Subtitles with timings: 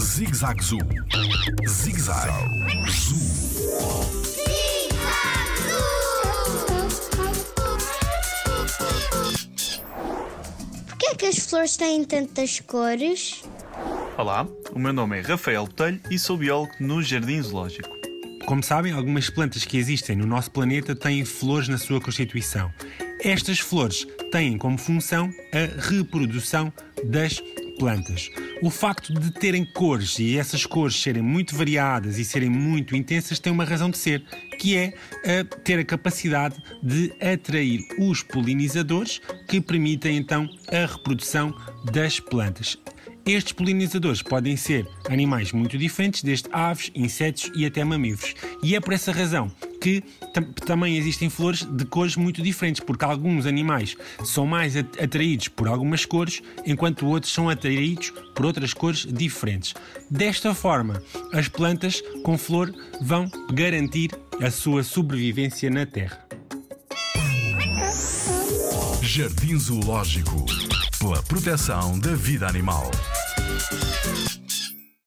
[0.00, 0.78] Zig-Zag Zoo.
[1.68, 2.32] Zig-Zag
[2.90, 3.18] Zoo.
[10.88, 13.44] Porquê é que as flores têm tantas cores?
[14.18, 17.88] Olá, o meu nome é Rafael Botelho e sou biólogo no Jardim Zoológico.
[18.44, 22.72] Como sabem, algumas plantas que existem no nosso planeta têm flores na sua constituição.
[23.22, 26.72] Estas flores têm como função a reprodução
[27.04, 27.40] das
[27.80, 28.30] plantas.
[28.60, 33.38] O facto de terem cores e essas cores serem muito variadas e serem muito intensas
[33.38, 34.22] tem uma razão de ser,
[34.58, 34.92] que é
[35.24, 41.56] a ter a capacidade de atrair os polinizadores que permitem então a reprodução
[41.90, 42.76] das plantas.
[43.24, 48.34] Estes polinizadores podem ser animais muito diferentes, desde aves, insetos e até mamíferos.
[48.62, 50.02] E é por essa razão que
[50.32, 55.68] tam também existem flores de cores muito diferentes, porque alguns animais são mais atraídos por
[55.68, 59.74] algumas cores, enquanto outros são atraídos por outras cores diferentes.
[60.10, 66.26] Desta forma, as plantas com flor vão garantir a sua sobrevivência na Terra.
[69.02, 70.46] Jardim Zoológico
[71.00, 72.90] pela proteção da vida animal.